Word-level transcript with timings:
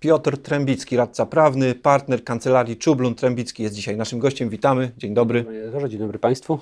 Piotr 0.00 0.38
Trębicki, 0.38 0.96
radca 0.96 1.26
prawny, 1.26 1.74
partner 1.74 2.24
kancelarii 2.24 2.76
Czublun 2.76 3.14
Trębicki 3.14 3.62
jest 3.62 3.74
dzisiaj 3.74 3.96
naszym 3.96 4.18
gościem. 4.18 4.48
Witamy. 4.48 4.92
Dzień 4.96 5.14
dobry. 5.14 5.44
Dzień 5.88 5.98
dobry 5.98 6.18
Państwu. 6.18 6.58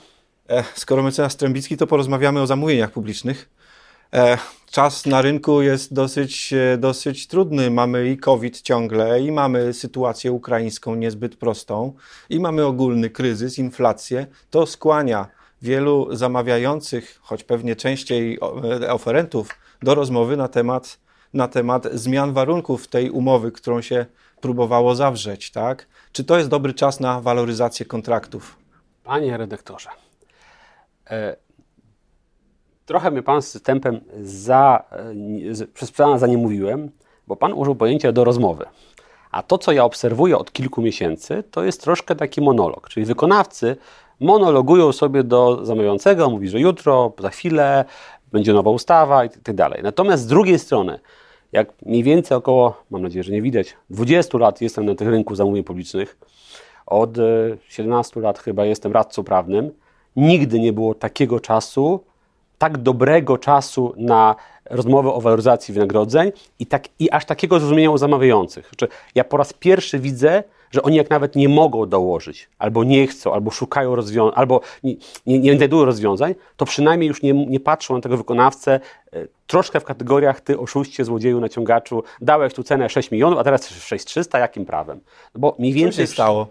E, 0.49 0.65
skoro 0.75 1.03
mecenas 1.03 1.37
Trębicki, 1.37 1.77
to 1.77 1.87
porozmawiamy 1.87 2.41
o 2.41 2.47
zamówieniach 2.47 2.91
publicznych. 2.91 3.51
E, 4.15 4.39
czas 4.71 5.07
na 5.07 5.23
rynku 5.23 5.63
jest 5.63 5.95
dosyć, 5.95 6.53
e, 6.53 6.79
dosyć 6.79 7.27
trudny. 7.27 7.71
Mamy 7.71 8.11
i 8.11 8.17
COVID 8.17 8.61
ciągle, 8.61 9.21
i 9.21 9.33
mamy 9.33 9.73
sytuację 9.73 10.33
ukraińską 10.33 10.95
niezbyt 10.95 11.37
prostą, 11.37 11.93
i 12.31 12.41
mamy 12.41 12.65
ogólny 12.65 13.11
kryzys, 13.11 13.59
inflację. 13.59 14.27
To 14.51 14.67
skłania 14.67 15.29
wielu 15.63 16.17
zamawiających, 16.17 17.19
choć 17.23 17.45
pewnie 17.45 17.77
częściej 17.77 18.39
oferentów, 18.89 19.49
do 19.83 19.95
rozmowy 19.95 20.37
na 20.37 20.49
temat 20.49 21.06
na 21.37 21.49
temat 21.49 21.87
zmian 21.93 22.33
warunków 22.33 22.89
tej 22.89 23.11
umowy, 23.11 23.53
którą 23.53 23.81
się 23.81 24.07
próbowało 24.41 24.95
zawrzeć, 24.95 25.51
tak? 25.51 25.87
Czy 26.13 26.25
to 26.25 26.39
jest 26.39 26.51
dobry 26.51 26.75
czas 26.75 27.01
na 27.01 27.21
waloryzację 27.21 27.87
kontraktów? 27.87 28.57
Panie 29.05 29.37
redaktorze, 29.37 29.89
e, 31.11 31.37
trochę 32.87 33.11
mnie 33.11 33.23
pan 33.23 33.43
z 33.43 33.63
tempem 33.63 34.01
za, 34.23 34.85
e, 35.63 35.67
przez 35.67 35.93
pana 35.93 36.19
za 36.19 36.27
nie 36.27 36.39
mówiłem, 36.39 36.91
bo 37.27 37.37
pan 37.37 37.53
użył 37.53 37.75
pojęcia 37.75 38.13
do 38.13 38.25
rozmowy. 38.25 38.65
A 39.31 39.43
to, 39.43 39.59
co 39.59 39.73
ja 39.73 39.85
obserwuję 39.85 40.39
od 40.39 40.53
kilku 40.53 40.83
miesięcy, 40.83 41.43
to 41.51 41.65
jest 41.65 41.83
troszkę 41.83 42.17
taki 42.17 42.41
monolog, 42.41 42.89
czyli 42.89 43.07
wykonawcy 43.07 43.77
monologują 44.21 44.93
sobie 44.93 45.25
do 45.25 45.65
zamawiającego, 45.67 46.31
mówi, 46.31 46.49
że 46.49 46.61
jutro, 46.61 47.13
za 47.19 47.31
chwilę 47.31 47.85
będzie 48.33 48.53
nowa 48.53 48.71
ustawa 48.71 49.25
i 49.25 49.31
tak 49.31 49.55
dalej. 49.55 49.83
Natomiast 49.83 50.23
z 50.23 50.27
drugiej 50.27 50.59
strony, 50.59 51.01
jak 51.53 51.73
mniej 51.87 52.03
więcej 52.03 52.37
około, 52.37 52.83
mam 52.91 53.03
nadzieję, 53.03 53.23
że 53.23 53.33
nie 53.33 53.43
widać, 53.43 53.77
20 53.91 54.39
lat 54.39 54.61
jestem 54.61 54.85
na 54.87 54.95
tym 54.95 55.09
rynku 55.09 55.35
zamówień 55.35 55.65
publicznych, 55.65 56.17
od 56.87 57.17
17 57.69 58.21
e, 58.21 58.23
lat 58.23 58.39
chyba 58.39 58.65
jestem 58.65 58.93
radcą 58.93 59.25
prawnym, 59.25 59.71
nigdy 60.17 60.61
nie 60.61 60.73
było 60.73 60.95
takiego 60.95 61.41
czasu, 61.41 62.01
tak 62.59 62.79
dobrego 62.79 63.39
czasu 63.39 63.95
na 63.97 64.37
rozmowę 64.71 65.13
o 65.13 65.21
waloryzacji 65.21 65.75
wynagrodzeń 65.75 66.33
i, 66.59 66.67
tak, 66.67 66.89
i 66.99 67.11
aż 67.11 67.25
takiego 67.25 67.61
zrozumienia 67.61 67.91
u 67.91 67.99
zamawiających. 67.99 68.69
Znaczy, 68.69 68.89
ja 69.15 69.25
po 69.25 69.37
raz 69.37 69.53
pierwszy 69.53 69.99
widzę, 69.99 70.43
że 70.71 70.83
oni 70.83 70.97
jak 70.97 71.11
nawet 71.11 71.37
nie 71.37 71.49
mogą 71.49 71.87
dołożyć, 71.87 72.49
albo 72.59 72.85
nie 72.85 73.07
chcą, 73.07 73.33
albo 73.33 73.51
szukają 73.51 73.95
rozwiązań, 73.95 74.33
albo 74.37 74.61
nie, 74.83 74.95
nie, 75.27 75.39
nie 75.39 75.57
znajdują 75.57 75.85
rozwiązań, 75.85 76.35
to 76.57 76.65
przynajmniej 76.65 77.09
już 77.09 77.23
nie, 77.23 77.47
nie 77.47 77.61
patrzą 77.61 77.95
na 77.95 78.01
tego 78.01 78.17
wykonawcę 78.17 78.81
e, 79.13 79.27
troszkę 79.47 79.81
w 79.81 79.85
kategoriach 79.85 80.41
ty 80.41 80.59
oszuście, 80.59 81.05
złodzieju, 81.05 81.41
naciągaczu, 81.41 82.03
dałeś 82.21 82.55
tu 82.55 82.63
cenę 82.63 82.89
6 82.89 83.11
milionów, 83.11 83.39
a 83.39 83.45
teraz 83.45 83.69
6300, 83.69 84.39
jakim 84.39 84.67
prawem? 84.67 85.01
No 85.35 85.41
bo 85.41 85.57
mniej 85.59 85.73
więcej 85.73 86.07
Co 86.07 86.11
się 86.11 86.15
stało? 86.15 86.47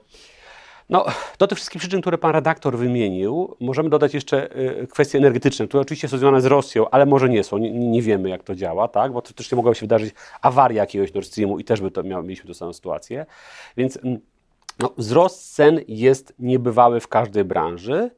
No, 0.89 1.05
do 1.39 1.47
tych 1.47 1.57
wszystkich 1.57 1.79
przyczyn, 1.79 2.01
które 2.01 2.17
pan 2.17 2.31
redaktor 2.31 2.77
wymienił, 2.77 3.55
możemy 3.59 3.89
dodać 3.89 4.13
jeszcze 4.13 4.57
y, 4.57 4.87
kwestie 4.87 5.17
energetyczne, 5.17 5.67
które 5.67 5.81
oczywiście 5.81 6.07
są 6.07 6.17
związane 6.17 6.41
z 6.41 6.45
Rosją, 6.45 6.89
ale 6.89 7.05
może 7.05 7.29
nie 7.29 7.43
są, 7.43 7.57
nie, 7.57 7.71
nie 7.71 8.01
wiemy 8.01 8.29
jak 8.29 8.43
to 8.43 8.55
działa, 8.55 8.87
tak? 8.87 9.11
bo 9.11 9.21
też 9.21 9.51
mogła 9.51 9.73
się 9.73 9.81
wydarzyć 9.81 10.13
awaria 10.41 10.81
jakiegoś 10.81 11.13
Nord 11.13 11.27
Streamu 11.27 11.59
i 11.59 11.63
też 11.63 11.81
by 11.81 11.91
to 11.91 12.03
miał, 12.03 12.23
mieliśmy 12.23 12.47
tę 12.47 12.53
samą 12.53 12.73
sytuację. 12.73 13.25
Więc 13.77 13.97
mm, 13.97 14.19
no, 14.79 14.93
wzrost 14.97 15.55
cen 15.55 15.79
jest 15.87 16.33
niebywały 16.39 16.99
w 16.99 17.07
każdej 17.07 17.43
branży 17.43 18.11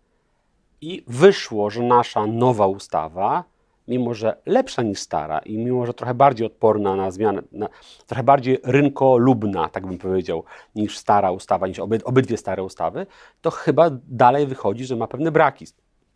i 0.81 1.03
wyszło, 1.07 1.69
że 1.69 1.83
nasza 1.83 2.27
nowa 2.27 2.67
ustawa 2.67 3.43
mimo 3.87 4.13
że 4.13 4.37
lepsza 4.45 4.81
niż 4.81 4.99
stara 4.99 5.39
i 5.39 5.57
mimo 5.57 5.85
że 5.85 5.93
trochę 5.93 6.13
bardziej 6.13 6.47
odporna 6.47 6.95
na 6.95 7.11
zmianę, 7.11 7.41
na, 7.51 7.69
trochę 8.07 8.23
bardziej 8.23 8.59
rynkolubna, 8.63 9.69
tak 9.69 9.87
bym 9.87 9.97
powiedział, 9.97 10.43
niż 10.75 10.97
stara 10.97 11.31
ustawa, 11.31 11.67
niż 11.67 11.79
oby, 11.79 12.03
obydwie 12.03 12.37
stare 12.37 12.63
ustawy, 12.63 13.05
to 13.41 13.51
chyba 13.51 13.89
dalej 14.07 14.47
wychodzi, 14.47 14.85
że 14.85 14.95
ma 14.95 15.07
pewne 15.07 15.31
braki 15.31 15.65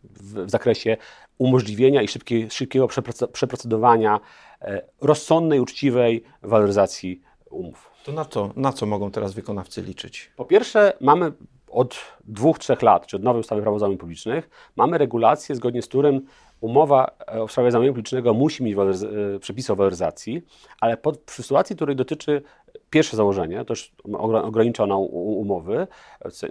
w, 0.04 0.44
w 0.46 0.50
zakresie 0.50 0.96
umożliwienia 1.38 2.02
i 2.02 2.08
szybkie, 2.08 2.50
szybkiego 2.50 2.88
przeprocedowania, 3.32 4.20
e, 4.60 4.82
rozsądnej, 5.00 5.60
uczciwej 5.60 6.24
waloryzacji 6.42 7.22
umów. 7.50 7.90
To 8.04 8.12
na 8.12 8.24
co, 8.24 8.50
na 8.56 8.72
co 8.72 8.86
mogą 8.86 9.10
teraz 9.10 9.32
wykonawcy 9.32 9.82
liczyć? 9.82 10.32
Po 10.36 10.44
pierwsze, 10.44 10.92
mamy 11.00 11.32
od 11.70 11.96
dwóch, 12.24 12.58
trzech 12.58 12.82
lat, 12.82 13.06
czy 13.06 13.16
od 13.16 13.22
nowej 13.22 13.40
ustawy 13.40 13.62
prawa 13.62 13.78
zamówień 13.78 13.98
publicznych, 13.98 14.50
mamy 14.76 14.98
regulację, 14.98 15.54
zgodnie 15.54 15.82
z 15.82 15.86
którym 15.88 16.26
umowa 16.62 17.10
e, 17.26 17.46
w 17.46 17.52
sprawie 17.52 17.70
zamówienia 17.70 17.92
publicznego 17.92 18.34
musi 18.34 18.62
mieć 18.62 18.76
e, 18.76 19.38
przepisy 19.38 19.72
o 19.72 19.76
waloryzacji, 19.76 20.42
ale 20.80 20.96
pod, 20.96 21.20
w 21.26 21.30
sytuacji, 21.30 21.76
której 21.76 21.96
dotyczy 21.96 22.42
pierwsze 22.90 23.16
założenie, 23.16 23.64
to 23.64 23.72
już 23.72 23.92
ograniczono 24.42 24.98
umowy 24.98 25.86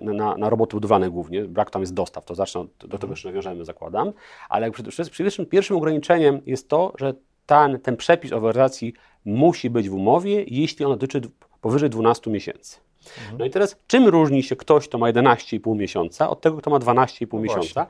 na, 0.02 0.38
na 0.38 0.50
roboty 0.50 0.76
budowlane 0.76 1.10
głównie, 1.10 1.44
brak 1.44 1.70
tam 1.70 1.82
jest 1.82 1.94
dostaw, 1.94 2.26
to 2.26 2.36
zacznę, 2.36 2.66
do 2.80 2.98
tego 2.98 3.14
jeszcze 3.14 3.30
nawiążemy, 3.30 3.66
zakładam, 3.66 4.14
ale 4.50 4.72
przy, 4.72 4.84
przy 4.84 5.24
pierwszym, 5.24 5.46
pierwszym 5.46 5.78
ograniczeniem 5.78 6.42
jest 6.46 6.70
to, 6.70 6.94
że 7.00 7.14
ten, 7.46 7.80
ten 7.80 7.98
przepis 7.98 8.34
o 8.34 8.40
waloryzacji 8.40 8.94
musi 9.26 9.70
być 9.70 9.90
w 9.90 9.94
umowie, 9.94 10.44
jeśli 10.48 10.86
on 10.86 10.92
dotyczy 10.92 11.22
powyżej 11.62 11.90
12 11.90 12.32
miesięcy. 12.32 12.80
Mhm. 13.18 13.38
No 13.38 13.46
i 13.46 13.50
teraz, 13.50 13.76
czym 13.88 14.08
różni 14.08 14.44
się 14.44 14.56
ktoś, 14.56 14.88
kto 14.88 14.98
ma 14.98 15.12
11,5 15.12 15.76
miesiąca, 15.76 16.30
od 16.30 16.42
tego, 16.42 16.58
kto 16.58 16.70
ma 16.70 16.80
12,5 16.80 17.28
no 17.34 17.40
miesiąca? 17.40 17.88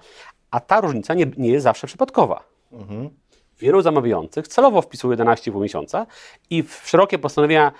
A 0.51 0.59
ta 0.59 0.81
różnica 0.81 1.13
nie, 1.13 1.25
nie 1.37 1.49
jest 1.49 1.63
zawsze 1.63 1.87
przypadkowa. 1.87 2.43
Mhm. 2.71 3.09
Wielu 3.59 3.81
zamawiających 3.81 4.47
celowo 4.47 4.81
wpisuje 4.81 5.17
11,5 5.17 5.61
miesiąca 5.61 6.05
i 6.49 6.63
w 6.63 6.81
szerokie 6.85 7.19
postanowienia 7.19 7.71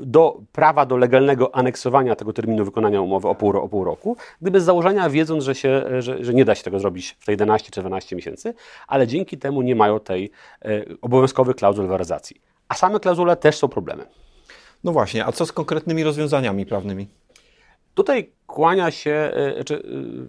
do 0.00 0.40
prawa 0.52 0.86
do 0.86 0.96
legalnego 0.96 1.54
aneksowania 1.54 2.16
tego 2.16 2.32
terminu 2.32 2.64
wykonania 2.64 3.00
umowy 3.00 3.28
o 3.28 3.34
pół, 3.34 3.56
o 3.56 3.68
pół 3.68 3.84
roku, 3.84 4.16
gdyby 4.40 4.60
z 4.60 4.64
założenia 4.64 5.10
wiedząc, 5.10 5.44
że, 5.44 5.54
się, 5.54 5.84
że, 6.02 6.24
że, 6.24 6.34
nie 6.34 6.44
da 6.44 6.54
się 6.54 6.62
tego 6.62 6.78
zrobić 6.78 7.16
w 7.20 7.26
te 7.26 7.32
11 7.32 7.70
czy 7.70 7.80
12 7.80 8.16
miesięcy, 8.16 8.54
ale 8.86 9.06
dzięki 9.06 9.38
temu 9.38 9.62
nie 9.62 9.76
mają 9.76 10.00
tej 10.00 10.30
e, 10.62 10.84
obowiązkowych 11.02 11.56
klauzul 11.56 11.86
waloryzacji. 11.86 12.40
A 12.68 12.74
same 12.74 13.00
klauzule 13.00 13.36
też 13.36 13.56
są 13.56 13.68
problemem. 13.68 14.06
No 14.84 14.92
właśnie, 14.92 15.26
a 15.26 15.32
co 15.32 15.46
z 15.46 15.52
konkretnymi 15.52 16.04
rozwiązaniami 16.04 16.66
prawnymi? 16.66 17.08
Tutaj 17.94 18.32
kłania 18.46 18.90
się, 18.90 19.32
e, 19.34 19.64
czy, 19.64 19.74
e, 19.74 19.80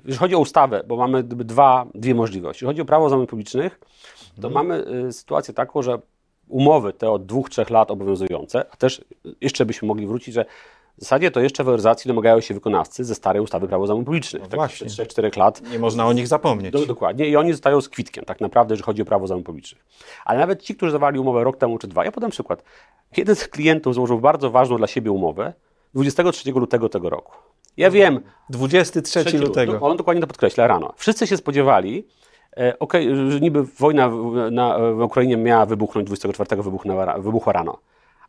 jeżeli 0.05 0.17
chodzi 0.17 0.35
o 0.35 0.39
ustawę, 0.39 0.83
bo 0.87 0.97
mamy 0.97 1.23
dwa, 1.23 1.85
dwie 1.95 2.15
możliwości. 2.15 2.57
Jeżeli 2.57 2.67
chodzi 2.67 2.81
o 2.81 2.85
prawo 2.85 3.09
zamówień 3.09 3.27
publicznych, 3.27 3.79
to 4.41 4.47
mhm. 4.47 4.53
mamy 4.53 4.85
e, 5.07 5.11
sytuację 5.11 5.53
taką, 5.53 5.81
że 5.81 5.99
umowy 6.47 6.93
te 6.93 7.11
od 7.11 7.25
dwóch, 7.25 7.49
trzech 7.49 7.69
lat 7.69 7.91
obowiązujące, 7.91 8.65
a 8.71 8.75
też 8.75 9.05
jeszcze 9.41 9.65
byśmy 9.65 9.87
mogli 9.87 10.07
wrócić, 10.07 10.33
że 10.33 10.45
w 10.97 11.01
zasadzie 11.01 11.31
to 11.31 11.39
jeszcze 11.39 11.63
waloryzacji 11.63 12.07
domagają 12.07 12.39
się 12.41 12.53
wykonawcy 12.53 13.03
ze 13.03 13.15
starej 13.15 13.41
ustawy 13.41 13.67
prawo 13.67 13.87
zamówień 13.87 14.05
publicznych. 14.05 14.41
No 14.41 14.47
tak 14.47 14.55
właśnie. 14.55 14.87
3-4 14.87 15.37
lat. 15.37 15.61
Nie 15.71 15.79
można 15.79 16.05
o 16.07 16.13
nich 16.13 16.27
zapomnieć. 16.27 16.71
Do, 16.71 16.85
dokładnie. 16.85 17.29
I 17.29 17.35
oni 17.35 17.51
zostają 17.51 17.81
z 17.81 17.89
kwitkiem, 17.89 18.25
tak 18.25 18.41
naprawdę, 18.41 18.73
jeżeli 18.73 18.85
chodzi 18.85 19.01
o 19.01 19.05
prawo 19.05 19.27
zamówień 19.27 19.45
publicznych. 19.45 19.85
Ale 20.25 20.39
nawet 20.39 20.61
ci, 20.61 20.75
którzy 20.75 20.91
zawali 20.91 21.19
umowę 21.19 21.43
rok 21.43 21.57
temu 21.57 21.77
czy 21.77 21.87
dwa, 21.87 22.05
ja 22.05 22.11
podam 22.11 22.31
przykład. 22.31 22.63
Jeden 23.17 23.35
z 23.35 23.47
klientów 23.47 23.93
złożył 23.93 24.19
bardzo 24.19 24.51
ważną 24.51 24.77
dla 24.77 24.87
siebie 24.87 25.11
umowę 25.11 25.53
23 25.93 26.51
lutego 26.51 26.89
tego 26.89 27.09
roku. 27.09 27.33
Ja 27.77 27.91
wiem. 27.91 28.19
23 28.49 29.37
lutego. 29.37 29.79
On 29.81 29.97
dokładnie 29.97 30.21
to 30.21 30.27
podkreśla 30.27 30.67
rano. 30.67 30.93
Wszyscy 30.97 31.27
się 31.27 31.37
spodziewali, 31.37 32.07
e, 32.57 32.79
okay, 32.79 33.31
że 33.31 33.39
niby 33.39 33.63
wojna 33.63 34.09
w, 34.09 34.35
na, 34.51 34.79
w 34.79 35.01
Ukrainie 35.01 35.37
miała 35.37 35.65
wybuchnąć 35.65 36.07
24 36.07 36.63
wybuchła, 36.63 37.19
wybuchła 37.19 37.53
rano. 37.53 37.77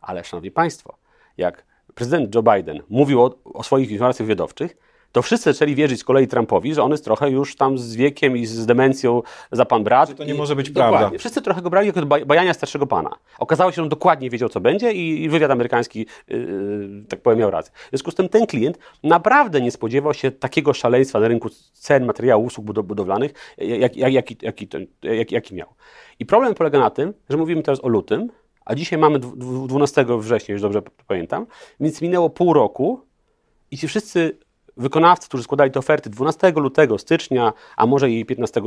Ale 0.01 0.23
szanowni 0.23 0.51
państwo, 0.51 0.97
jak 1.37 1.65
prezydent 1.95 2.35
Joe 2.35 2.43
Biden 2.43 2.81
mówił 2.89 3.23
o, 3.23 3.35
o 3.43 3.63
swoich 3.63 3.91
informacjach 3.91 4.27
wywiadowczych, 4.27 4.77
to 5.15 5.21
wszyscy 5.21 5.53
zaczęli 5.53 5.75
wierzyć 5.75 5.99
z 5.99 6.03
kolei 6.03 6.27
Trumpowi, 6.27 6.73
że 6.73 6.83
on 6.83 6.91
jest 6.91 7.03
trochę 7.03 7.29
już 7.29 7.55
tam 7.55 7.77
z 7.77 7.95
wiekiem 7.95 8.37
i 8.37 8.45
z 8.45 8.65
demencją 8.65 9.21
za 9.51 9.65
pan 9.65 9.83
brat. 9.83 10.09
Że 10.09 10.15
to 10.15 10.23
nie 10.23 10.33
I, 10.33 10.37
może 10.37 10.55
być 10.55 10.69
dokładnie. 10.69 10.97
prawda. 10.97 11.17
Wszyscy 11.17 11.41
trochę 11.41 11.61
go 11.61 11.69
brali 11.69 11.87
jako 11.87 12.05
bajania 12.05 12.53
starszego 12.53 12.87
pana. 12.87 13.09
Okazało 13.39 13.71
się, 13.71 13.75
że 13.75 13.81
on 13.81 13.89
dokładnie 13.89 14.29
wiedział, 14.29 14.49
co 14.49 14.59
będzie 14.59 14.91
i, 14.91 15.23
i 15.23 15.29
wywiad 15.29 15.51
amerykański, 15.51 16.05
yy, 16.27 17.05
tak 17.09 17.21
powiem, 17.21 17.39
miał 17.39 17.51
rację. 17.51 17.73
W 17.87 17.89
związku 17.89 18.11
z 18.11 18.15
tym 18.15 18.29
ten 18.29 18.47
klient 18.47 18.77
naprawdę 19.03 19.61
nie 19.61 19.71
spodziewał 19.71 20.13
się 20.13 20.31
takiego 20.31 20.73
szaleństwa 20.73 21.19
na 21.19 21.27
rynku 21.27 21.49
cen 21.73 22.05
materiałów, 22.05 22.47
usług 22.47 22.65
budowlanych, 22.65 23.31
jaki 23.57 23.99
jak, 23.99 24.43
jak, 24.43 24.61
jak, 25.03 25.31
jak, 25.31 25.51
miał. 25.51 25.67
I 26.19 26.25
problem 26.25 26.53
polega 26.55 26.79
na 26.79 26.89
tym, 26.89 27.13
że 27.29 27.37
mówimy 27.37 27.63
teraz 27.63 27.83
o 27.83 27.87
lutym, 27.87 28.29
a 28.65 28.75
dzisiaj 28.75 28.99
mamy 28.99 29.19
12 29.19 30.05
września, 30.19 30.53
już 30.53 30.61
dobrze 30.61 30.81
pamiętam, 31.07 31.45
więc 31.79 32.01
minęło 32.01 32.29
pół 32.29 32.53
roku 32.53 33.01
i 33.71 33.77
ci 33.77 33.87
wszyscy 33.87 34.44
wykonawcy, 34.77 35.27
którzy 35.27 35.43
składali 35.43 35.71
te 35.71 35.79
oferty 35.79 36.09
12 36.09 36.51
lutego, 36.51 36.97
stycznia, 36.97 37.53
a 37.77 37.85
może 37.85 38.11
i 38.11 38.25
15 38.25 38.59
e, 38.59 38.63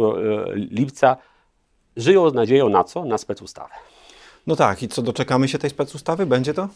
lipca, 0.54 1.16
żyją 1.96 2.30
z 2.30 2.34
nadzieją 2.34 2.68
na 2.68 2.84
co? 2.84 3.04
Na 3.04 3.18
specustawę. 3.18 3.74
No 4.46 4.56
tak, 4.56 4.82
i 4.82 4.88
co, 4.88 5.02
doczekamy 5.02 5.48
się 5.48 5.58
tej 5.58 5.70
specustawy? 5.70 6.26
Będzie 6.26 6.54
to? 6.54 6.68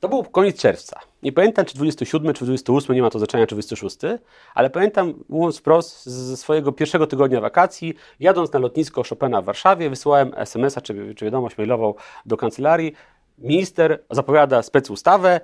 To 0.00 0.08
był 0.08 0.24
koniec 0.24 0.56
czerwca. 0.56 1.00
Nie 1.22 1.32
pamiętam, 1.32 1.64
czy 1.64 1.74
27, 1.74 2.34
czy 2.34 2.44
28, 2.44 2.94
nie 2.96 3.02
ma 3.02 3.10
to 3.10 3.18
znaczenia, 3.18 3.46
czy 3.46 3.54
26, 3.54 3.96
ale 4.54 4.70
pamiętam, 4.70 5.14
mówiąc 5.28 5.58
wprost, 5.58 6.06
ze 6.06 6.36
swojego 6.36 6.72
pierwszego 6.72 7.06
tygodnia 7.06 7.40
wakacji, 7.40 7.94
jadąc 8.20 8.52
na 8.52 8.58
lotnisko 8.58 9.02
Chopina 9.08 9.42
w 9.42 9.44
Warszawie, 9.44 9.90
wysyłałem 9.90 10.32
SMS-a, 10.36 10.80
czy, 10.80 11.14
czy 11.14 11.24
wiadomość 11.24 11.58
mailową 11.58 11.94
do 12.26 12.36
kancelarii. 12.36 12.92
Minister 13.38 14.04
zapowiada 14.10 14.62
specustawę, 14.62 15.40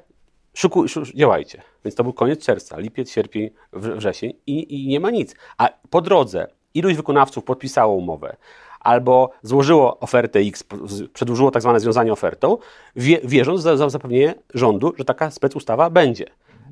szukuj, 0.54 0.88
działajcie. 1.14 1.62
Więc 1.84 1.94
to 1.94 2.04
był 2.04 2.12
koniec 2.12 2.44
czerwca, 2.44 2.78
lipiec, 2.78 3.10
sierpień, 3.10 3.50
wrzesień 3.72 4.32
i, 4.46 4.84
i 4.84 4.88
nie 4.88 5.00
ma 5.00 5.10
nic. 5.10 5.34
A 5.58 5.68
po 5.90 6.00
drodze 6.00 6.46
iluś 6.74 6.94
wykonawców 6.94 7.44
podpisało 7.44 7.94
umowę, 7.94 8.36
albo 8.80 9.30
złożyło 9.42 9.98
ofertę 10.00 10.38
X, 10.38 10.64
przedłużyło 11.12 11.50
tak 11.50 11.62
zwane 11.62 11.80
związanie 11.80 12.12
ofertą, 12.12 12.58
wie, 12.96 13.20
wierząc 13.24 13.60
za, 13.60 13.90
zapewnienie 13.90 14.34
rządu, 14.54 14.92
że 14.98 15.04
taka 15.04 15.30
specustawa 15.30 15.90
będzie. 15.90 16.26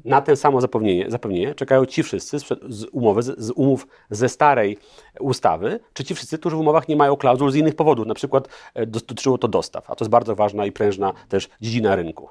Na 0.05 0.21
ten 0.21 0.37
samo 0.37 0.61
zapewnienie, 0.61 1.11
zapewnienie 1.11 1.55
czekają 1.55 1.87
ci 1.87 2.03
wszyscy 2.03 2.39
z, 2.39 2.49
z, 2.69 2.87
umowy, 2.93 3.23
z, 3.23 3.39
z, 3.39 3.51
umów 3.51 3.87
ze 4.11 4.29
starej 4.29 4.79
ustawy, 5.21 5.81
czy 5.93 6.05
ci 6.05 6.15
wszyscy, 6.15 6.39
którzy 6.39 6.57
w 6.57 6.61
umowach 6.61 6.89
nie 6.89 6.97
mają 6.97 7.17
klauzul 7.17 7.51
z 7.51 7.55
innych 7.55 7.77
powodów, 7.77 8.07
na 8.07 8.15
przykład 8.15 8.49
e, 8.75 8.87
dotyczyło 8.87 9.39
to 9.39 9.49
dostaw, 9.49 9.91
a 9.91 9.97
to 9.97 10.05
jest 10.05 10.11
bardzo 10.11 10.35
ważna 10.35 10.67
i 10.67 10.73
prężna 10.73 11.13
też 11.29 11.49
dziedzina 11.61 11.97
rynku. 11.97 12.29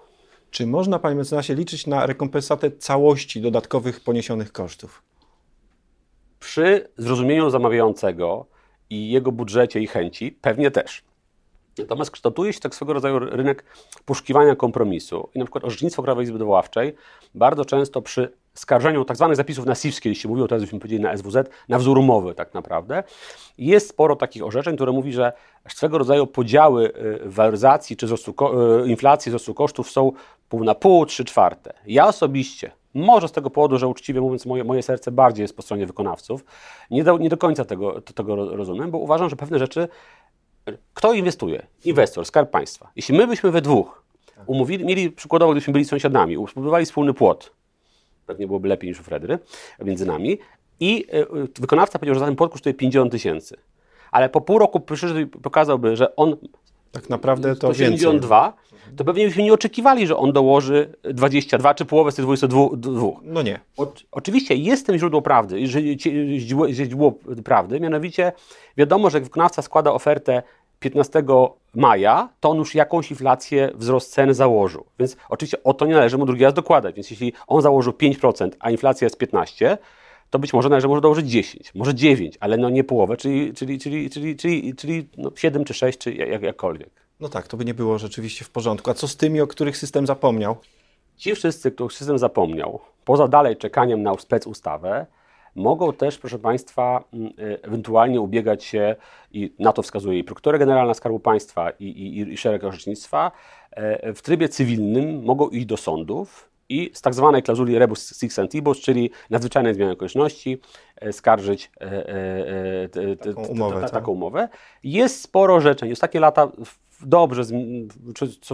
Czy 0.51 0.67
można, 0.67 0.99
panie 0.99 1.15
mecenasie, 1.15 1.55
liczyć 1.55 1.87
na 1.87 2.05
rekompensatę 2.05 2.71
całości 2.71 3.41
dodatkowych 3.41 3.99
poniesionych 3.99 4.51
kosztów? 4.51 5.03
Przy 6.39 6.89
zrozumieniu 6.97 7.49
zamawiającego, 7.49 8.45
i 8.91 9.11
jego 9.11 9.31
budżecie 9.31 9.79
i 9.79 9.87
chęci, 9.87 10.31
pewnie 10.41 10.71
też. 10.71 11.03
Natomiast 11.77 12.11
kształtuje 12.11 12.53
się 12.53 12.59
tak 12.59 12.75
swego 12.75 12.93
rodzaju 12.93 13.19
rynek 13.19 13.63
poszukiwania 14.05 14.55
kompromisu. 14.55 15.29
I 15.35 15.39
na 15.39 15.45
przykład 15.45 15.65
orzecznictwo 15.65 16.03
Krajowej 16.03 16.23
Izby 16.23 16.39
Dowoławczej 16.39 16.95
bardzo 17.35 17.65
często 17.65 18.01
przy 18.01 18.33
skarżeniu 18.53 19.05
tzw. 19.05 19.25
Tak 19.27 19.35
zapisów 19.35 19.65
na 19.65 19.75
SIWSkie, 19.75 20.09
jeśli 20.09 20.29
mówiło 20.29 20.47
teraz 20.47 20.63
byśmy 20.63 20.79
powiedzieli 20.79 21.03
na 21.03 21.17
SWZ, 21.17 21.49
na 21.69 21.79
wzór 21.79 21.97
umowy 21.97 22.35
tak 22.35 22.53
naprawdę, 22.53 23.03
jest 23.57 23.89
sporo 23.89 24.15
takich 24.15 24.45
orzeczeń, 24.45 24.75
które 24.75 24.91
mówi, 24.91 25.13
że 25.13 25.33
swego 25.69 25.97
rodzaju 25.97 26.27
podziały 26.27 26.93
y, 27.25 27.29
waloryzacji 27.29 27.97
czy 27.97 28.05
wzrostu, 28.05 28.33
y, 28.83 28.89
inflacji, 28.89 29.29
wzrostu 29.29 29.53
kosztów 29.53 29.91
są 29.91 30.11
pół 30.49 30.63
na 30.63 30.75
pół, 30.75 31.05
trzy 31.05 31.25
czwarte. 31.25 31.73
Ja 31.85 32.07
osobiście 32.07 32.71
może 32.93 33.27
z 33.27 33.31
tego 33.31 33.49
powodu, 33.49 33.77
że 33.77 33.87
uczciwie 33.87 34.21
mówiąc, 34.21 34.45
moje, 34.45 34.63
moje 34.63 34.83
serce 34.83 35.11
bardziej 35.11 35.43
jest 35.43 35.55
po 35.55 35.61
stronie 35.61 35.85
wykonawców. 35.85 36.45
Nie 36.91 37.03
do, 37.03 37.17
nie 37.17 37.29
do 37.29 37.37
końca 37.37 37.65
tego, 37.65 38.01
tego 38.01 38.55
rozumiem, 38.55 38.91
bo 38.91 38.97
uważam, 38.97 39.29
że 39.29 39.35
pewne 39.35 39.59
rzeczy. 39.59 39.87
Kto 40.93 41.13
inwestuje? 41.13 41.67
Inwestor, 41.85 42.25
skarb 42.25 42.51
państwa. 42.51 42.91
Jeśli 42.95 43.17
my 43.17 43.27
byśmy 43.27 43.51
we 43.51 43.61
dwóch 43.61 44.03
umówili, 44.45 44.85
mieli 44.85 45.11
przykładowo, 45.11 45.51
gdybyśmy 45.51 45.73
byli 45.73 45.85
sąsiadami, 45.85 46.37
ubudowali 46.37 46.85
wspólny 46.85 47.13
płot, 47.13 47.51
pewnie 48.31 48.47
byłoby 48.47 48.67
lepiej 48.67 48.89
niż 48.89 48.99
u 48.99 49.03
Fredry, 49.03 49.39
między 49.79 50.05
nami, 50.05 50.37
i 50.79 51.05
e, 51.11 51.25
wykonawca 51.59 51.99
powiedział, 51.99 52.15
że 52.15 52.25
ten 52.25 52.35
płot 52.35 52.51
kosztuje 52.51 52.73
50 52.73 53.11
tysięcy. 53.11 53.57
Ale 54.11 54.29
po 54.29 54.41
pół 54.41 54.59
roku 54.59 54.79
przyszedł 54.79 55.19
i 55.19 55.25
pokazałby, 55.25 55.95
że 55.95 56.15
on 56.15 56.37
tak 56.91 57.09
naprawdę 57.09 57.55
to 57.55 57.73
172, 57.73 58.43
więcej. 58.71 58.97
to 58.97 59.03
pewnie 59.03 59.25
byśmy 59.25 59.43
nie 59.43 59.53
oczekiwali, 59.53 60.07
że 60.07 60.17
on 60.17 60.33
dołoży 60.33 60.93
22 61.03 61.73
czy 61.73 61.85
połowę 61.85 62.11
z 62.11 62.15
tych 62.15 62.25
22. 62.25 63.07
No 63.23 63.41
nie. 63.41 63.59
O, 63.77 63.93
oczywiście 64.11 64.55
jest 64.55 64.85
tym 64.85 64.97
źródło 64.97 65.21
prawdy, 65.21 65.67
źródło, 65.67 66.69
źródło 66.71 67.13
prawdy, 67.43 67.79
mianowicie 67.79 68.31
wiadomo, 68.77 69.09
że 69.09 69.19
wykonawca 69.19 69.61
składa 69.61 69.91
ofertę 69.91 70.43
15 70.81 71.23
maja, 71.75 72.29
to 72.39 72.49
on 72.49 72.57
już 72.57 72.75
jakąś 72.75 73.11
inflację, 73.11 73.71
wzrost 73.75 74.13
cen 74.13 74.33
założył. 74.33 74.85
Więc 74.99 75.17
oczywiście 75.29 75.63
o 75.63 75.73
to 75.73 75.85
nie 75.85 75.93
należy 75.93 76.17
mu 76.17 76.25
drugi 76.25 76.43
raz 76.43 76.53
dokładać. 76.53 76.95
Więc 76.95 77.11
jeśli 77.11 77.33
on 77.47 77.61
założył 77.61 77.93
5%, 77.93 78.49
a 78.59 78.71
inflacja 78.71 79.05
jest 79.05 79.21
15%, 79.21 79.77
to 80.29 80.39
być 80.39 80.53
może 80.53 80.69
należy 80.69 80.87
może 80.87 81.01
dołożyć 81.01 81.31
10, 81.31 81.75
może 81.75 81.95
9, 81.95 82.37
ale 82.39 82.57
no 82.57 82.69
nie 82.69 82.83
połowę, 82.83 83.17
czyli, 83.17 83.53
czyli, 83.53 83.79
czyli, 83.79 84.09
czyli, 84.09 84.35
czyli, 84.35 84.75
czyli 84.75 85.07
no 85.17 85.31
7 85.35 85.65
czy 85.65 85.73
6, 85.73 85.97
czy 85.97 86.13
jak, 86.13 86.41
jakkolwiek. 86.41 86.89
No 87.19 87.29
tak, 87.29 87.47
to 87.47 87.57
by 87.57 87.65
nie 87.65 87.73
było 87.73 87.97
rzeczywiście 87.97 88.45
w 88.45 88.49
porządku. 88.49 88.91
A 88.91 88.93
co 88.93 89.07
z 89.07 89.17
tymi, 89.17 89.41
o 89.41 89.47
których 89.47 89.77
system 89.77 90.07
zapomniał? 90.07 90.55
Ci 91.17 91.35
wszyscy, 91.35 91.71
których 91.71 91.93
system 91.93 92.17
zapomniał, 92.17 92.79
poza 93.05 93.27
dalej 93.27 93.57
czekaniem 93.57 94.03
na 94.03 94.13
specustawę, 94.17 95.05
mogą 95.55 95.93
też, 95.93 96.17
proszę 96.17 96.39
Państwa, 96.39 97.03
mm, 97.13 97.27
e, 97.27 97.63
ewentualnie 97.63 98.21
ubiegać 98.21 98.63
się, 98.63 98.95
i 99.31 99.53
na 99.59 99.73
to 99.73 99.81
wskazuje 99.81 100.19
i 100.19 100.23
Prokuratura 100.23 100.57
Generalna 100.57 100.93
Skarbu 100.93 101.19
Państwa 101.19 101.69
i, 101.69 101.85
i, 101.85 102.33
i 102.33 102.37
szereg 102.37 102.63
orzecznictwa, 102.63 103.31
e, 103.71 104.13
w 104.13 104.21
trybie 104.21 104.49
cywilnym 104.49 105.23
mogą 105.23 105.49
iść 105.49 105.65
do 105.65 105.77
sądów 105.77 106.51
i 106.69 106.91
z 106.93 107.01
tak 107.01 107.13
zwanej 107.13 107.43
klauzuli 107.43 107.79
rebus 107.79 108.17
sic 108.17 108.33
sentibus, 108.33 108.79
czyli 108.79 109.11
nadzwyczajnej 109.29 109.73
zmiany 109.73 109.91
okoliczności, 109.91 110.61
skarżyć 111.11 111.71
taką 113.23 113.45
umowę, 113.45 113.89
taką 113.89 114.11
umowę. 114.11 114.49
Jest 114.83 115.21
sporo 115.21 115.55
orzeczeń. 115.55 115.91
Ostatnie 115.91 116.19
lata 116.19 116.51
dobrze, 117.01 117.43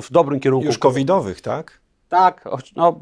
w 0.01 0.11
dobrym 0.11 0.39
kierunku. 0.39 0.65
Już 0.65 0.77
covidowych, 0.77 1.41
tak? 1.41 1.79
Tak, 2.09 2.45
no, 2.75 2.99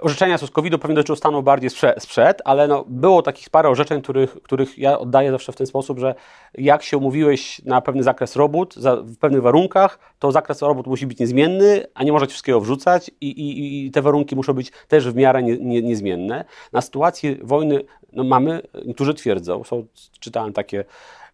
Orzeczenia 0.00 0.38
z 0.38 0.50
COVID-u 0.50 0.78
pewnie 0.78 0.94
dotyczyły 0.96 1.16
stanu 1.16 1.42
bardziej 1.42 1.70
sprzed, 1.98 2.42
ale 2.44 2.68
no, 2.68 2.84
było 2.88 3.22
takich 3.22 3.50
parę 3.50 3.68
orzeczeń, 3.68 4.02
których, 4.02 4.42
których 4.42 4.78
ja 4.78 4.98
oddaję 4.98 5.30
zawsze 5.30 5.52
w 5.52 5.56
ten 5.56 5.66
sposób, 5.66 5.98
że 5.98 6.14
jak 6.54 6.82
się 6.82 6.96
umówiłeś 6.96 7.64
na 7.64 7.80
pewny 7.80 8.02
zakres 8.02 8.36
robót 8.36 8.74
za, 8.74 8.96
w 8.96 9.16
pewnych 9.16 9.42
warunkach, 9.42 9.98
to 10.18 10.32
zakres 10.32 10.62
robót 10.62 10.86
musi 10.86 11.06
być 11.06 11.18
niezmienny, 11.18 11.86
a 11.94 12.04
nie 12.04 12.12
możecie 12.12 12.30
wszystkiego 12.30 12.60
wrzucać 12.60 13.10
i, 13.20 13.28
i, 13.28 13.86
i 13.86 13.90
te 13.90 14.02
warunki 14.02 14.36
muszą 14.36 14.52
być 14.52 14.72
też 14.88 15.08
w 15.08 15.14
miarę 15.16 15.42
nie, 15.42 15.58
nie, 15.58 15.82
niezmienne. 15.82 16.44
Na 16.72 16.80
sytuacji 16.80 17.38
wojny 17.42 17.84
no, 18.12 18.24
mamy, 18.24 18.62
niektórzy 18.86 19.14
twierdzą, 19.14 19.64
są, 19.64 19.86
czytałem 20.20 20.52
takie 20.52 20.84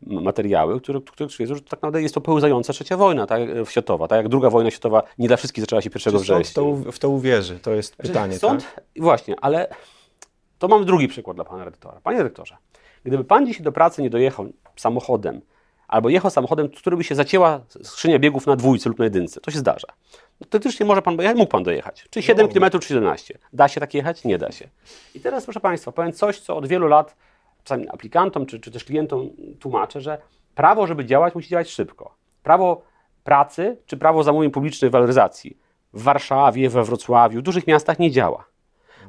materiały, 0.07 0.81
które, 0.81 1.01
które 1.01 1.29
twierdzą, 1.29 1.55
że 1.55 1.61
tak 1.61 1.73
naprawdę 1.73 2.03
jest 2.03 2.15
to 2.15 2.21
pełzająca 2.21 2.73
trzecia 2.73 2.97
wojna 2.97 3.27
tak, 3.27 3.41
światowa. 3.65 4.09
Tak 4.09 4.17
jak 4.17 4.29
druga 4.29 4.51
wojna 4.51 4.71
światowa 4.71 5.03
nie 5.19 5.29
dla 5.29 5.37
wszystkich 5.37 5.63
zaczęła 5.63 5.83
się 5.83 5.91
1 6.07 6.21
września. 6.21 6.55
To, 6.55 6.75
w 6.93 6.99
to 6.99 7.11
uwierzy, 7.11 7.59
to 7.59 7.71
jest 7.71 7.95
znaczy, 7.95 8.09
pytanie. 8.09 8.39
Sąd, 8.39 8.75
tak? 8.75 8.85
właśnie, 8.97 9.37
ale 9.41 9.69
to 10.59 10.69
mam 10.69 10.85
drugi 10.85 11.09
przykład 11.09 11.37
dla 11.37 11.45
pana 11.45 11.65
redaktora. 11.65 12.01
Panie 12.03 12.19
redaktorze, 12.19 12.57
gdyby 13.05 13.25
pan 13.25 13.47
dzisiaj 13.47 13.63
do 13.63 13.73
pracy 13.73 14.03
nie 14.03 14.11
dojechał 14.11 14.47
samochodem, 14.77 15.41
albo 15.89 16.09
jechał 16.09 16.31
samochodem, 16.31 16.69
który 16.69 16.97
by 16.97 17.05
się 17.05 17.15
zacięła 17.15 17.61
skrzynia 17.83 18.19
biegów 18.19 18.47
na 18.47 18.57
dwójce 18.57 18.89
lub 18.89 18.99
na 18.99 19.05
jedynce, 19.05 19.41
to 19.41 19.51
się 19.51 19.59
zdarza. 19.59 19.89
No, 20.41 20.47
teoretycznie 20.51 20.87
może 20.87 21.03
pan, 21.03 21.17
mógł 21.35 21.51
pan 21.51 21.63
dojechać. 21.63 22.07
Czy 22.11 22.23
7 22.23 22.47
no, 22.47 22.53
km, 22.53 22.81
czy 22.81 22.89
17. 22.89 23.39
Da 23.53 23.69
się 23.69 23.81
tak 23.81 23.95
jechać? 23.95 24.25
Nie 24.25 24.39
da 24.39 24.53
się. 24.53 24.69
I 25.15 25.21
teraz, 25.21 25.45
proszę 25.45 25.61
Państwa, 25.61 25.93
powiem 25.93 26.13
coś, 26.13 26.41
co 26.41 26.57
od 26.57 26.67
wielu 26.67 26.87
lat 26.87 27.17
czasami 27.65 27.89
aplikantom 27.89 28.47
czy, 28.47 28.61
czy 28.61 28.71
też 28.71 28.85
klientom 28.85 29.31
tłumaczę, 29.61 30.01
że 30.01 30.19
prawo, 30.55 30.87
żeby 30.87 31.05
działać, 31.05 31.35
musi 31.35 31.49
działać 31.49 31.71
szybko. 31.71 32.15
Prawo 32.43 32.83
pracy 33.25 33.77
czy 33.87 33.97
prawo 33.97 34.23
zamówień 34.23 34.51
publicznych 34.51 34.91
waloryzacji 34.91 35.57
w 35.93 36.03
Warszawie, 36.03 36.71
we 36.71 36.85
Wrocławiu, 36.85 37.39
w 37.39 37.43
dużych 37.43 37.67
miastach 37.67 37.99
nie 37.99 38.11
działa. 38.11 38.45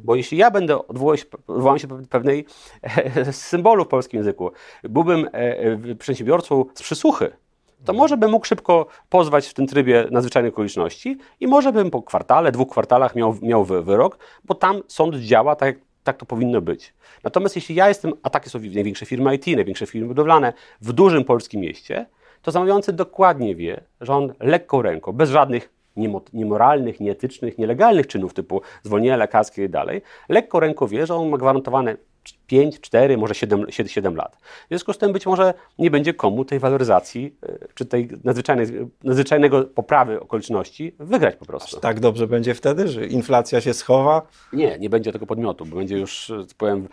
Bo 0.04 0.16
jeśli 0.16 0.38
ja 0.38 0.52
będę 0.52 0.88
odwołał 0.88 1.80
się 1.80 1.88
pewnej 2.10 2.46
e, 2.82 3.34
symbolu 3.34 3.86
w 3.86 3.88
polskim 3.88 4.18
języku, 4.18 4.52
byłbym 4.84 5.30
e, 5.32 5.96
przedsiębiorcą 5.96 6.66
z 6.74 6.82
przysłuchy, 6.84 7.32
to 7.86 7.94
może 7.94 8.18
bym 8.18 8.32
mógł 8.32 8.46
szybko 8.46 8.86
pozwać 9.10 9.48
w 9.48 9.54
tym 9.54 9.68
trybie 9.68 10.08
nadzwyczajnych 10.12 10.54
okoliczności 10.54 11.18
i 11.40 11.48
może 11.48 11.72
bym 11.72 11.92
po 11.92 12.02
kwartale, 12.02 12.52
dwóch 12.52 12.70
kwartalach 12.70 13.16
miał, 13.16 13.36
miał 13.42 13.66
wyrok, 13.66 14.18
bo 14.44 14.56
tam 14.56 14.82
sąd 14.88 15.16
działa 15.16 15.56
tak, 15.56 15.68
jak 15.68 15.91
tak 16.04 16.18
to 16.18 16.26
powinno 16.26 16.62
być. 16.62 16.94
Natomiast 17.24 17.56
jeśli 17.56 17.76
ja 17.76 17.88
jestem, 17.88 18.14
a 18.24 18.30
takie 18.30 18.50
są 18.50 18.60
największe 18.60 19.06
firmy 19.06 19.36
IT, 19.36 19.48
największe 19.48 19.86
firmy 19.86 20.08
budowlane 20.08 20.54
w 20.82 20.94
dużym 20.94 21.24
polskim 21.24 21.62
mieście, 21.62 22.06
to 22.42 22.52
zamawiający 22.52 22.94
dokładnie 22.94 23.56
wie, 23.56 23.82
że 24.02 24.14
on 24.14 24.34
lekką 24.40 24.82
ręką, 24.82 25.12
bez 25.12 25.30
żadnych 25.30 25.70
niemoralnych, 26.34 27.00
nieetycznych, 27.00 27.58
nielegalnych 27.58 28.08
czynów 28.08 28.34
typu 28.34 28.62
zwolnienia 28.84 29.18
lekarskie 29.18 29.64
i 29.64 29.70
dalej, 29.70 30.02
lekko 30.30 30.60
ręką 30.60 30.88
wie, 30.88 31.06
że 31.06 31.16
on 31.16 31.30
ma 31.30 31.38
gwarantowane 31.38 31.98
5, 32.48 32.80
4, 32.80 33.18
może 33.18 33.36
7, 33.36 33.66
7 33.88 34.16
lat. 34.16 34.38
W 34.66 34.68
związku 34.68 34.94
z 34.94 34.98
tym 34.98 35.14
być 35.14 35.26
może 35.26 35.54
nie 35.80 35.92
będzie 35.92 36.14
komu 36.14 36.46
tej 36.46 36.60
waloryzacji, 36.60 37.36
e, 37.44 37.68
czy 37.74 37.86
tej 37.86 38.10
nadzwyczajnej, 38.24 38.68
nadzwyczajnego 39.04 39.64
poprawy 39.64 40.20
okoliczności 40.20 40.96
wygrać 41.00 41.36
po 41.36 41.46
prostu. 41.46 41.76
Aż 41.78 41.82
tak 41.82 42.00
dobrze 42.00 42.28
będzie 42.28 42.54
wtedy, 42.54 42.88
że 42.88 43.08
inflacja 43.08 43.62
się 43.62 43.74
schowa? 43.74 44.22
Nie, 44.54 44.80
nie 44.80 44.90
będzie 44.90 45.12
tego 45.12 45.26
podmiotu, 45.26 45.66
bo 45.66 45.76
będzie 45.76 45.98
już, 45.98 46.32
powiem, 46.58 46.88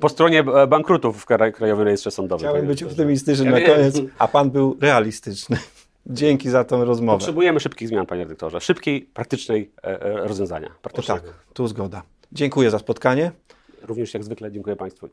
po 0.00 0.08
stronie 0.08 0.44
bankrutów 0.68 1.22
w 1.22 1.26
Krajowym 1.26 1.84
Rejestrze 1.84 2.10
Sądowym. 2.10 2.48
Chciałem 2.48 2.66
być 2.66 2.82
optymistyczny 2.82 3.50
na 3.50 3.60
koniec, 3.60 4.00
a 4.18 4.28
pan 4.28 4.50
był 4.50 4.76
realistyczny. 4.80 5.56
Dzięki 6.06 6.50
za 6.50 6.64
tę 6.64 6.84
rozmowę. 6.84 7.18
Potrzebujemy 7.18 7.60
szybkich 7.60 7.88
zmian, 7.88 8.06
panie 8.06 8.22
redaktorze. 8.22 8.60
Szybkiej, 8.60 9.02
praktycznej 9.02 9.70
e, 9.84 10.02
e, 10.02 10.26
rozwiązania. 10.26 10.70
Tak, 11.06 11.22
tu 11.52 11.68
zgoda. 11.68 12.02
Dziękuję 12.32 12.70
za 12.70 12.78
spotkanie. 12.78 13.32
Również 13.82 14.14
jak 14.14 14.24
zwykle 14.24 14.52
dziękuję 14.52 14.76
Państwu. 14.76 15.08